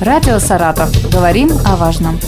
[0.00, 0.90] Радио «Саратов».
[1.12, 2.18] Говорим о важном.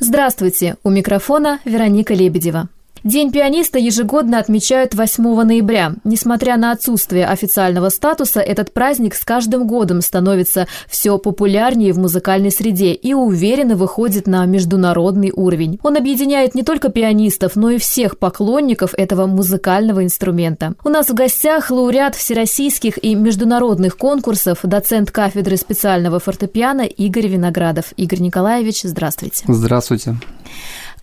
[0.00, 0.76] Здравствуйте!
[0.82, 2.70] У микрофона Вероника Лебедева.
[3.04, 5.94] День пианиста ежегодно отмечают 8 ноября.
[6.04, 12.50] Несмотря на отсутствие официального статуса, этот праздник с каждым годом становится все популярнее в музыкальной
[12.50, 15.78] среде и уверенно выходит на международный уровень.
[15.82, 20.74] Он объединяет не только пианистов, но и всех поклонников этого музыкального инструмента.
[20.84, 27.92] У нас в гостях лауреат всероссийских и международных конкурсов, доцент кафедры специального фортепиано Игорь Виноградов.
[27.96, 29.44] Игорь Николаевич, здравствуйте.
[29.46, 30.16] Здравствуйте.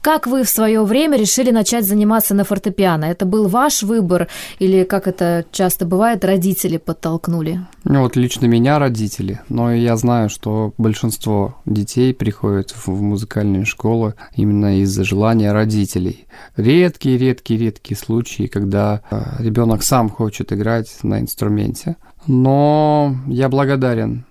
[0.05, 3.05] Как вы в свое время решили начать заниматься на фортепиано?
[3.05, 4.27] Это был ваш выбор
[4.59, 7.61] или, как это часто бывает, родители подтолкнули?
[7.85, 14.13] Ну вот лично меня родители, но я знаю, что большинство детей приходят в музыкальные школы
[14.35, 16.27] именно из-за желания родителей.
[16.55, 21.95] Редкие, редкие, редкие случаи, когда э, ребенок сам хочет играть на инструменте.
[22.27, 24.23] Но я благодарен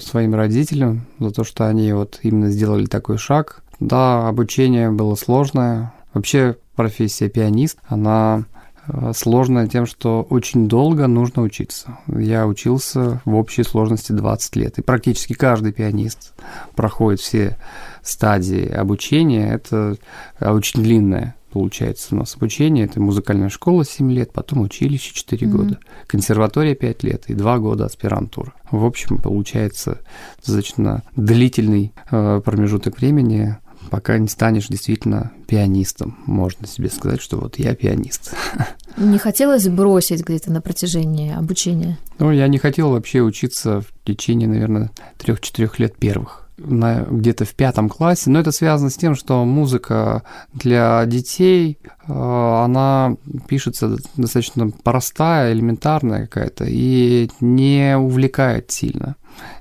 [0.00, 5.92] своим родителям за то, что они вот именно сделали такой шаг, да, обучение было сложное.
[6.14, 8.44] Вообще профессия пианист, она
[8.88, 11.98] э, сложная тем, что очень долго нужно учиться.
[12.06, 14.78] Я учился в общей сложности 20 лет.
[14.78, 16.32] И практически каждый пианист
[16.74, 17.58] проходит все
[18.02, 19.52] стадии обучения.
[19.52, 19.96] Это
[20.40, 22.84] э, очень длинное получается у нас обучение.
[22.84, 25.50] Это музыкальная школа 7 лет, потом училище 4 mm-hmm.
[25.50, 28.52] года, консерватория 5 лет и 2 года аспирантура.
[28.70, 30.02] В общем, получается
[30.36, 33.56] достаточно длительный э, промежуток времени,
[33.90, 36.18] пока не станешь действительно пианистом.
[36.26, 38.34] Можно себе сказать, что вот я пианист.
[38.98, 41.98] Не хотелось бросить где-то на протяжении обучения?
[42.18, 47.88] Ну, я не хотел вообще учиться в течение, наверное, трех-четырех лет первых где-то в пятом
[47.88, 50.22] классе, но это связано с тем, что музыка
[50.54, 53.16] для детей, э, она
[53.48, 59.16] пишется достаточно простая, элементарная какая-то и не увлекает сильно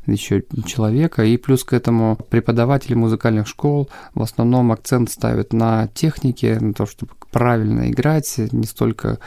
[0.06, 1.24] еще человека.
[1.24, 6.86] И плюс к этому преподаватели музыкальных школ в основном акцент ставят на технике, на то,
[6.86, 9.20] чтобы правильно играть, не столько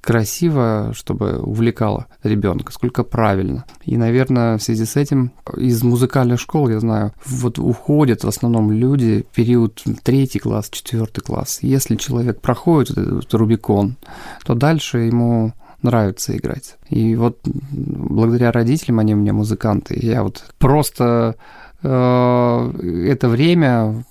[0.00, 3.64] красиво, чтобы увлекало ребенка, сколько правильно.
[3.84, 8.70] И, наверное, в связи с этим из музыкальных школ, я знаю, вот уходят в основном
[8.70, 11.58] люди период третий класс, четвертый класс.
[11.62, 13.96] Если человек проходит этот Рубикон,
[14.44, 16.76] то дальше ему нравится играть.
[16.88, 21.36] И вот благодаря родителям, они у меня музыканты, я вот просто
[21.82, 24.04] э, это время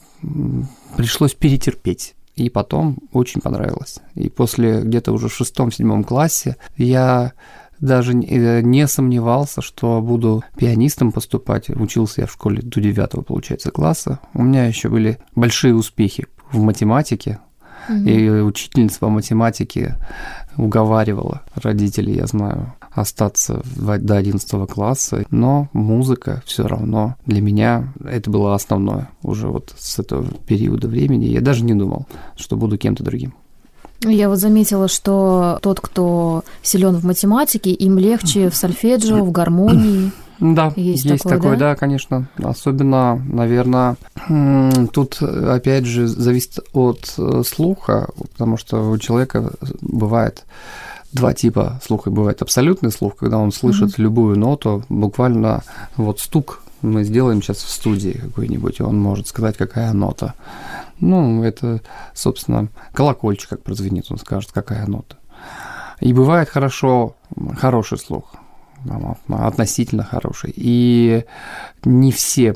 [0.96, 2.16] пришлось перетерпеть.
[2.36, 4.00] И потом очень понравилось.
[4.14, 7.32] И после где-то уже в шестом-седьмом классе я
[7.80, 11.70] даже э, не сомневался, что буду пианистом поступать.
[11.70, 14.20] Учился я в школе до девятого, получается, класса.
[14.34, 17.40] У меня еще были большие успехи в математике.
[17.90, 18.10] Mm-hmm.
[18.10, 19.96] И учительница по математике
[20.58, 28.30] уговаривала родителей, я знаю, остаться до 11 класса, но музыка все равно для меня это
[28.30, 31.26] было основное уже вот с этого периода времени.
[31.26, 32.08] Я даже не думал,
[32.38, 33.34] что буду кем-то другим.
[34.02, 40.12] Я вот заметила, что тот, кто силен в математике, им легче в сольфеджио, в гармонии.
[40.40, 41.70] Да, есть, есть такое, такое да?
[41.72, 42.28] да, конечно.
[42.38, 43.96] Особенно, наверное,
[44.92, 49.52] тут, опять же, зависит от э, слуха, потому что у человека
[49.82, 50.46] бывает
[51.14, 52.12] два типа слуха.
[52.12, 54.02] Бывает абсолютный слух, когда он слышит mm-hmm.
[54.02, 55.64] любую ноту, буквально
[55.96, 60.36] вот стук мы сделаем сейчас в студии какой-нибудь, и он может сказать, какая нота.
[61.00, 61.82] Ну, это,
[62.14, 65.18] собственно, колокольчик как прозвенит, он скажет, какая нота.
[66.00, 67.16] И бывает хорошо,
[67.58, 68.36] хороший слух
[69.28, 70.54] относительно хороший.
[70.56, 71.26] И
[71.84, 72.56] не все.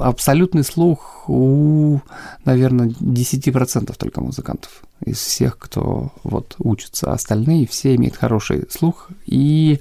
[0.00, 2.00] Абсолютный слух у,
[2.44, 7.12] наверное, 10% только музыкантов из всех, кто вот учится.
[7.12, 9.80] Остальные все имеют хороший слух и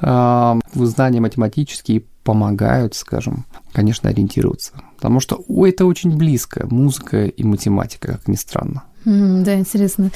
[0.00, 4.72] э, знания математические помогают, скажем, конечно, ориентироваться.
[4.96, 8.84] Потому что это очень близко, музыка и математика, как ни странно.
[9.04, 10.10] Да, интересно.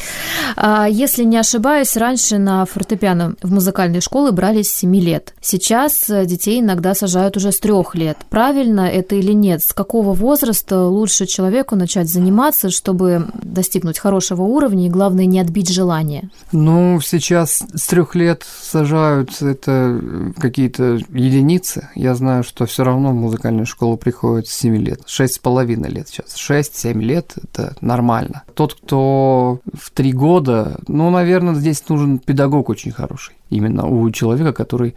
[0.56, 5.34] А, если не ошибаюсь, раньше на фортепиано в музыкальные школы брали с 7 лет.
[5.40, 8.18] Сейчас э, детей иногда сажают уже с 3 лет.
[8.30, 9.62] Правильно это или нет?
[9.62, 15.70] С какого возраста лучше человеку начать заниматься, чтобы достигнуть хорошего уровня и, главное, не отбить
[15.70, 16.30] желание?
[16.52, 20.00] Ну, сейчас с 3 лет сажают это
[20.38, 21.88] какие-то единицы.
[21.94, 25.00] Я знаю, что все равно в музыкальную школу приходят с 7 лет.
[25.06, 26.36] 6,5 лет сейчас.
[26.36, 28.44] 6-7 лет– это нормально.
[28.54, 33.34] Тот, кто в три года, ну, наверное, здесь нужен педагог очень хороший.
[33.50, 34.94] Именно у человека, который,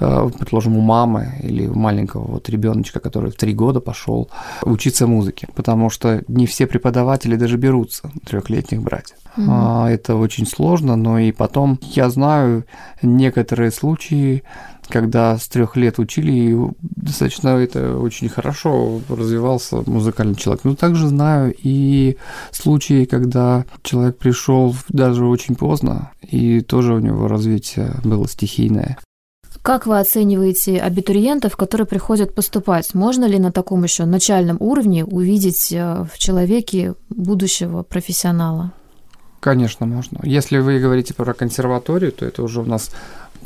[0.00, 4.28] э, предположим, у мамы или у маленького вот ребеночка, который в три года пошел
[4.62, 5.48] учиться музыке.
[5.54, 9.14] Потому что не все преподаватели даже берутся трехлетних брать.
[9.36, 9.88] Mm-hmm.
[9.88, 12.64] Это очень сложно, но и потом я знаю
[13.02, 14.42] некоторые случаи,
[14.88, 20.64] когда с трех лет учили, и достаточно это очень хорошо развивался музыкальный человек.
[20.64, 22.16] Но также знаю и
[22.52, 28.98] случаи, когда человек пришел даже очень поздно, и тоже у него развитие было стихийное.
[29.62, 32.94] Как вы оцениваете абитуриентов, которые приходят поступать?
[32.94, 38.72] Можно ли на таком еще начальном уровне увидеть э, в человеке будущего профессионала?
[39.40, 40.18] Конечно, можно.
[40.22, 42.90] Если вы говорите про консерваторию, то это уже у нас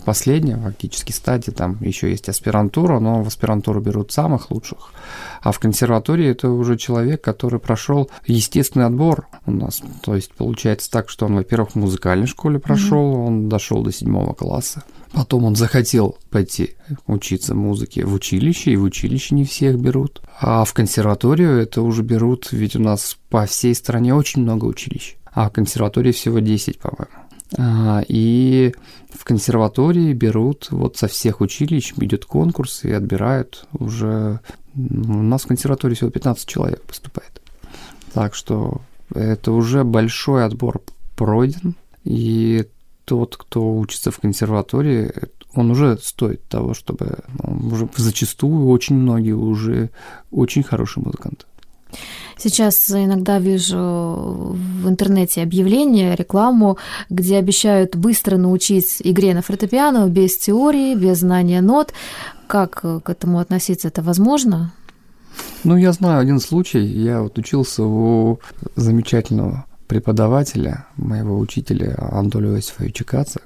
[0.04, 4.92] последняя фактически стадия, там еще есть аспирантура, но в аспирантуру берут самых лучших.
[5.40, 9.82] А в консерватории это уже человек, который прошел естественный отбор у нас.
[10.02, 13.26] То есть получается так, что он, во-первых, в музыкальной школе прошел, mm-hmm.
[13.26, 14.82] он дошел до седьмого класса.
[15.12, 20.22] Потом он захотел пойти учиться музыке в училище, и в училище не всех берут.
[20.40, 25.16] А в консерваторию это уже берут, ведь у нас по всей стране очень много училищ
[25.32, 27.21] а в консерватории всего 10, по-моему.
[27.58, 28.74] А, и
[29.12, 34.40] в консерватории берут вот со всех училищ, идет конкурс и отбирают уже...
[34.74, 34.78] У
[35.22, 37.42] нас в консерватории всего 15 человек поступает.
[38.14, 38.80] Так что
[39.14, 40.82] это уже большой отбор
[41.16, 42.66] пройден, и
[43.04, 45.12] тот, кто учится в консерватории,
[45.54, 47.18] он уже стоит того, чтобы...
[47.42, 49.90] Ну, уже зачастую очень многие уже
[50.30, 51.44] очень хорошие музыканты.
[52.42, 56.76] Сейчас иногда вижу в интернете объявления, рекламу,
[57.08, 61.92] где обещают быстро научить игре на фортепиано без теории, без знания нот.
[62.48, 63.86] Как к этому относиться?
[63.86, 64.72] Это возможно?
[65.62, 66.84] Ну, я знаю один случай.
[66.84, 68.40] Я вот учился у
[68.74, 73.40] замечательного преподавателя, моего учителя Анатолия Иосифовича Каца.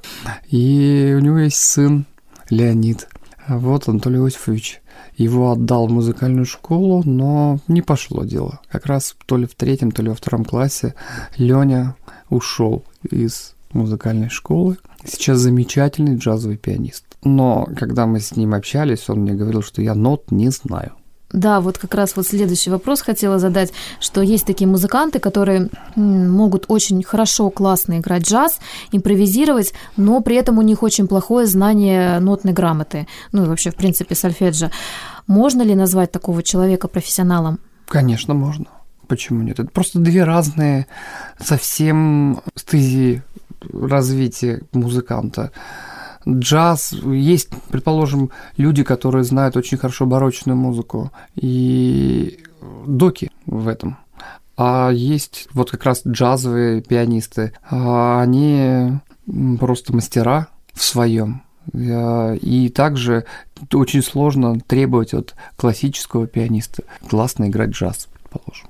[0.48, 2.06] И у него есть сын
[2.48, 3.08] Леонид.
[3.48, 4.80] Вот Анатолий Иосифович
[5.16, 8.60] его отдал в музыкальную школу, но не пошло дело.
[8.70, 10.94] Как раз то ли в третьем, то ли во втором классе
[11.36, 11.96] Леня
[12.28, 14.78] ушел из музыкальной школы.
[15.04, 17.04] Сейчас замечательный джазовый пианист.
[17.22, 20.92] Но когда мы с ним общались, он мне говорил, что я нот не знаю.
[21.36, 26.64] Да, вот как раз вот следующий вопрос хотела задать, что есть такие музыканты, которые могут
[26.68, 28.58] очень хорошо, классно играть джаз,
[28.90, 33.76] импровизировать, но при этом у них очень плохое знание нотной грамоты, ну и вообще, в
[33.76, 34.70] принципе, сольфеджа.
[35.26, 37.60] Можно ли назвать такого человека профессионалом?
[37.86, 38.64] Конечно, можно.
[39.06, 39.60] Почему нет?
[39.60, 40.86] Это просто две разные
[41.38, 43.22] совсем стези
[43.70, 45.52] развития музыканта
[46.28, 52.40] джаз, есть, предположим, люди, которые знают очень хорошо барочную музыку, и
[52.86, 53.98] доки в этом.
[54.56, 58.98] А есть вот как раз джазовые пианисты, а они
[59.60, 61.42] просто мастера в своем.
[61.72, 63.24] И также
[63.72, 68.68] очень сложно требовать от классического пианиста классно играть джаз, предположим.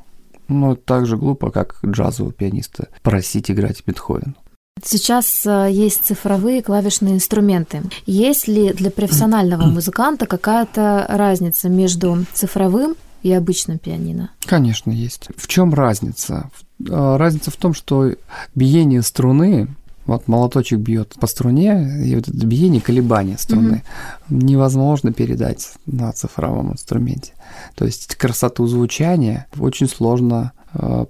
[0.48, 4.34] Но это так же глупо, как джазового пианиста просить играть Бетховен.
[4.84, 7.82] Сейчас э, есть цифровые клавишные инструменты.
[8.04, 14.30] Есть ли для профессионального музыканта какая-то разница между цифровым и обычным пианино?
[14.44, 15.28] Конечно, есть.
[15.36, 16.50] В чем разница?
[16.86, 18.12] Э, разница в том, что
[18.54, 19.68] биение струны
[20.06, 23.82] вот молоточек бьет по струне, и вот это биение, колебания струны
[24.28, 24.44] mm-hmm.
[24.44, 27.32] невозможно передать на цифровом инструменте.
[27.74, 30.52] То есть красоту звучания очень сложно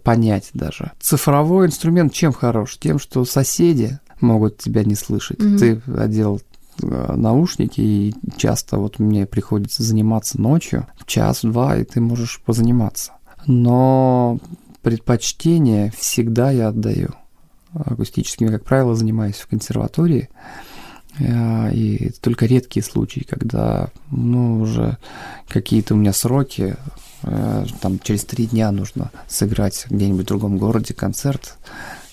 [0.02, 0.92] понять даже.
[1.00, 2.78] Цифровой инструмент чем хорош?
[2.78, 5.38] Тем, что соседи могут тебя не слышать.
[5.38, 5.58] Mm-hmm.
[5.58, 6.40] Ты одел
[6.82, 13.12] э, наушники, и часто вот мне приходится заниматься ночью, час-два, и ты можешь позаниматься.
[13.46, 14.38] Но
[14.82, 17.10] предпочтение всегда я отдаю
[17.72, 18.48] акустическими.
[18.48, 20.28] Как правило, занимаюсь в консерватории,
[21.18, 24.98] э, и только редкие случаи, когда, ну, уже
[25.48, 30.94] какие-то у меня сроки, Э, там через три дня нужно сыграть где-нибудь в другом городе
[30.94, 31.56] концерт,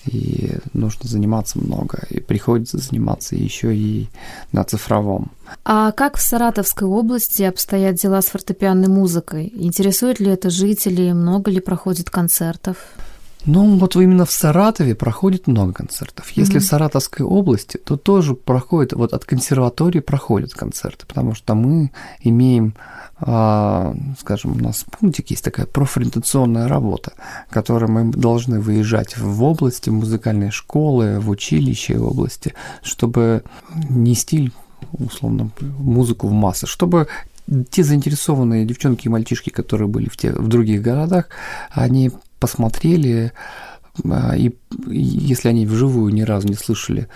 [0.06, 4.08] и нужно заниматься много, и приходится заниматься еще и
[4.52, 5.30] на цифровом.
[5.64, 9.52] А как в Саратовской области обстоят дела с фортепианной музыкой?
[9.54, 11.12] Интересует ли это жителей?
[11.12, 12.76] Много ли проходит концертов?
[13.46, 16.30] Ну, вот именно в Саратове проходит много концертов.
[16.30, 16.60] Если mm-hmm.
[16.60, 22.74] в Саратовской области, то тоже проходит, вот от консерватории проходят концерты, потому что мы имеем,
[23.18, 27.12] а, скажем, у нас пунктик есть такая профориентационная работа,
[27.50, 33.44] которой мы должны выезжать в области, в музыкальные школы, в училище в области, чтобы
[33.90, 34.52] нести
[34.92, 37.08] условно музыку в массы, чтобы
[37.70, 41.28] те заинтересованные девчонки и мальчишки, которые были в, те, в других городах,
[41.70, 43.32] они посмотрели,
[44.10, 44.52] А, и
[44.88, 47.08] если они вживую ни разу не слышали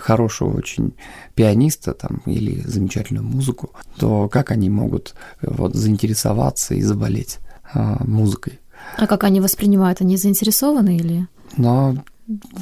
[0.00, 0.94] хорошего очень
[1.34, 7.38] пианиста там, или замечательную музыку, то как они могут вот, заинтересоваться и заболеть
[7.72, 8.60] а, музыкой?
[8.96, 10.00] А как они воспринимают?
[10.00, 11.26] Они заинтересованы или?
[11.56, 11.96] Но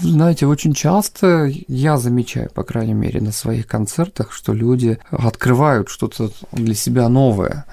[0.01, 6.31] знаете, очень часто я замечаю, по крайней мере, на своих концертах, что люди открывают что-то
[6.53, 7.67] для себя новое.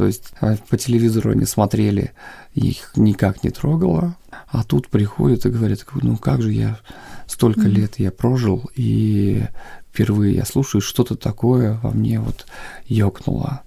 [0.00, 2.12] То есть а, по телевизору они смотрели,
[2.54, 4.16] их никак не трогало,
[4.48, 6.78] а тут приходят и говорят, ну как же я
[7.26, 9.44] столько лет я прожил, и
[9.92, 12.46] впервые я слушаю, что-то такое во мне вот
[12.86, 13.60] ёкнуло.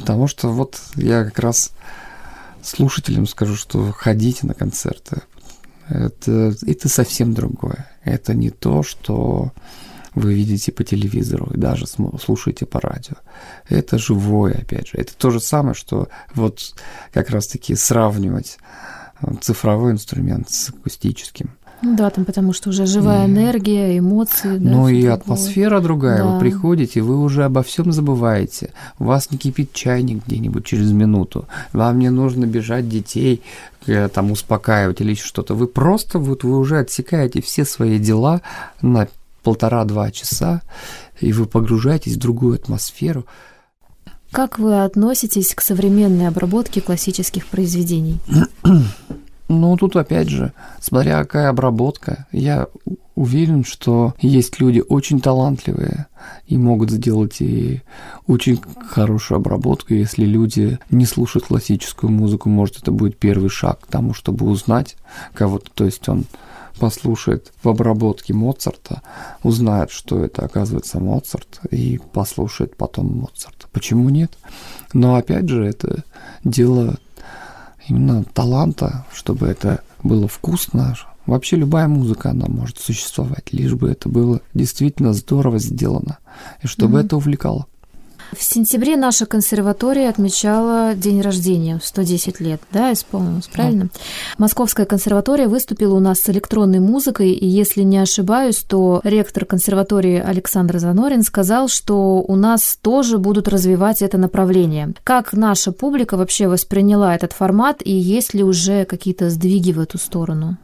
[0.00, 1.72] Потому что вот я как раз
[2.62, 5.20] слушателям скажу, что ходите на концерты,
[5.90, 7.86] это, это совсем другое.
[8.02, 9.52] Это не то, что
[10.16, 13.16] вы видите по телевизору и даже слушаете по радио.
[13.68, 14.94] Это живое, опять же.
[14.94, 16.74] Это то же самое, что вот
[17.12, 18.58] как раз-таки сравнивать
[19.20, 21.50] э, цифровой инструмент с акустическим.
[21.82, 23.30] Ну да, там потому что уже живая и...
[23.30, 24.56] энергия, эмоции.
[24.56, 25.14] Да, ну и другое.
[25.14, 26.18] атмосфера другая.
[26.18, 26.32] Да.
[26.32, 28.72] Вы приходите, вы уже обо всем забываете.
[28.98, 31.46] У вас не кипит чайник где-нибудь через минуту.
[31.74, 33.42] Вам не нужно бежать детей
[34.14, 35.54] там успокаивать или что-то.
[35.54, 38.40] Вы просто вот вы уже отсекаете все свои дела
[38.80, 39.06] на
[39.46, 40.60] полтора-два часа,
[41.20, 43.26] и вы погружаетесь в другую атмосферу.
[44.32, 48.18] Как вы относитесь к современной обработке классических произведений?
[49.48, 52.66] Ну, тут опять же, смотря какая обработка, я
[53.14, 56.06] уверен, что есть люди очень талантливые
[56.48, 57.82] и могут сделать и
[58.26, 59.94] очень хорошую обработку.
[59.94, 64.96] Если люди не слушают классическую музыку, может, это будет первый шаг к тому, чтобы узнать
[65.32, 65.70] кого-то.
[65.72, 66.24] То есть он
[66.78, 69.02] послушает в обработке Моцарта,
[69.42, 73.66] узнает, что это оказывается Моцарт, и послушает потом Моцарта.
[73.72, 74.36] Почему нет?
[74.92, 76.04] Но опять же, это
[76.44, 76.96] дело
[77.88, 80.94] именно таланта, чтобы это было вкусно.
[81.26, 86.18] Вообще любая музыка, она может существовать, лишь бы это было действительно здорово сделано,
[86.62, 87.04] и чтобы mm-hmm.
[87.04, 87.66] это увлекало.
[88.32, 93.84] В сентябре наша консерватория отмечала день рождения, 110 лет, да, исполнилось, правильно?
[93.84, 94.00] Да.
[94.38, 100.18] Московская консерватория выступила у нас с электронной музыкой, и если не ошибаюсь, то ректор консерватории
[100.18, 104.94] Александр Занорин сказал, что у нас тоже будут развивать это направление.
[105.04, 109.98] Как наша публика вообще восприняла этот формат, и есть ли уже какие-то сдвиги в эту
[109.98, 110.58] сторону?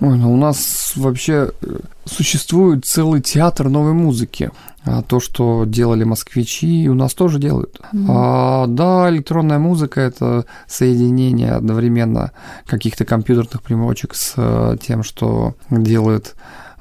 [0.00, 4.50] Ой, ну у нас вообще э, существует целый театр новой музыки.
[4.84, 7.80] А то, что делали москвичи, у нас тоже делают.
[7.92, 8.06] Mm-hmm.
[8.08, 12.30] А, да, электронная музыка это соединение одновременно
[12.66, 16.36] каких-то компьютерных примочек с э, тем, что делает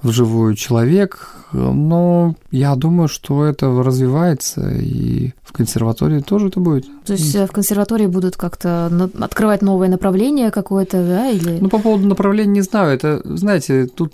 [0.06, 6.86] вживую человек, но я думаю, что это развивается, и в консерватории тоже это будет.
[7.06, 11.58] То есть э, в консерватории будут как-то открывать новое направление какое-то, да, или...
[11.60, 14.14] Ну, по поводу направления не знаю, это, знаете, тут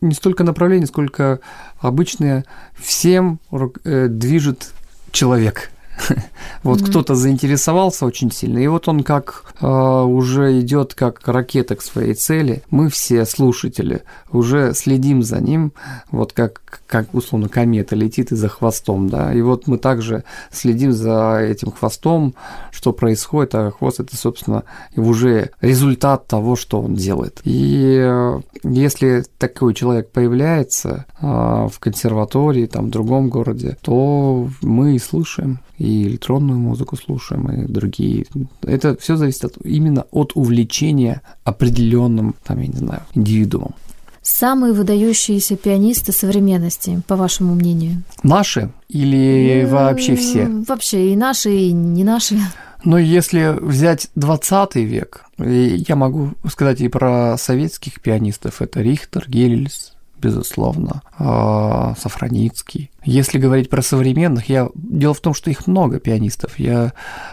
[0.00, 1.40] не столько направление, сколько
[1.78, 2.44] обычное
[2.78, 3.40] всем
[3.84, 4.72] э, движет
[5.10, 5.70] человек.
[6.62, 6.90] Вот mm-hmm.
[6.90, 12.12] кто-то заинтересовался очень сильно, и вот он как э, уже идет как ракета к своей
[12.14, 12.62] цели.
[12.70, 15.72] Мы все слушатели уже следим за ним,
[16.10, 19.32] вот как, как условно комета летит и за хвостом, да.
[19.32, 22.34] И вот мы также следим за этим хвостом,
[22.70, 24.64] что происходит, а хвост это, собственно,
[24.96, 27.40] уже результат того, что он делает.
[27.44, 34.96] И э, если такой человек появляется э, в консерватории, там, в другом городе, то мы
[34.96, 38.26] и слушаем и электронную музыку слушаем, и другие.
[38.62, 43.74] Это все зависит от, именно от увлечения определенным, там, я не знаю, индивидуумом.
[44.22, 48.02] Самые выдающиеся пианисты современности, по вашему мнению?
[48.22, 50.46] Наши или вообще все?
[50.68, 52.38] Вообще и наши, и не наши.
[52.84, 59.89] Но если взять 20 век, я могу сказать и про советских пианистов, это Рихтер, Гельс,
[60.20, 62.90] безусловно, а, Сафраницкий.
[63.04, 64.68] Если говорить про современных, я...
[64.74, 66.58] дело в том, что их много пианистов.
[66.58, 66.92] Я,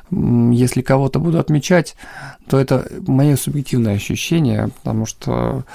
[0.09, 1.95] если кого-то буду отмечать,
[2.47, 5.65] то это мое субъективное ощущение, потому что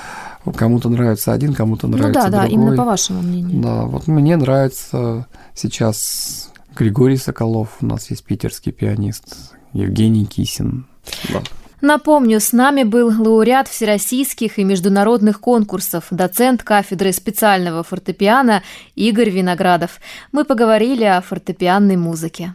[0.56, 2.48] кому-то нравится один, кому-то нравится ну, да, другой.
[2.48, 3.62] да, именно по вашему мнению.
[3.62, 10.86] Да, вот мне нравится сейчас Григорий Соколов, у нас есть питерский пианист, Евгений Кисин.
[11.32, 11.42] Да.
[11.82, 18.62] Напомню, с нами был лауреат всероссийских и международных конкурсов, доцент кафедры специального фортепиано
[18.94, 19.98] Игорь Виноградов.
[20.30, 22.54] Мы поговорили о фортепианной музыке.